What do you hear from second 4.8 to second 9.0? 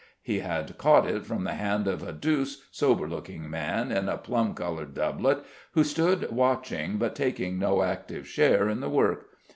doublet, who stood watching but taking no active share in the